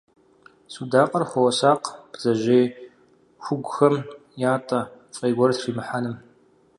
[0.73, 2.65] Судакъыр хуосакъ бдзэжьей
[3.43, 3.95] хугухэм
[4.53, 4.79] ятӀэ,
[5.15, 6.15] фӀей гуэр тримыхьэным.